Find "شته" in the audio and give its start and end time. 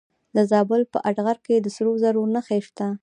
2.67-2.87